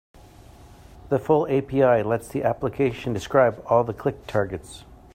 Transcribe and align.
The 1.09 1.19
full 1.19 1.47
API 1.47 2.01
lets 2.01 2.27
the 2.27 2.41
application 2.41 3.13
describe 3.13 3.63
all 3.67 3.83
the 3.83 3.93
click 3.93 4.25
targets. 4.25 4.83